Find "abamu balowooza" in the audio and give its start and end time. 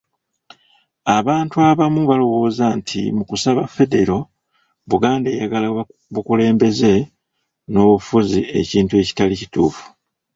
1.69-2.65